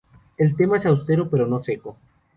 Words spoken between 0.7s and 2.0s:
es austero, pero no seco.